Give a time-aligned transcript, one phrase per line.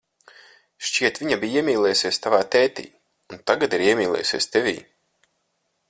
[0.91, 2.87] Šķiet, viņa bija iemīlējusies tavā tētī
[3.35, 4.77] un tagad ir iemīlējusies tevī.